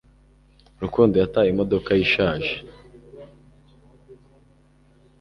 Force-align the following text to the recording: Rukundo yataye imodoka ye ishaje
Rukundo 0.83 1.15
yataye 1.21 1.49
imodoka 1.51 1.89
ye 1.97 2.01
ishaje 2.05 2.53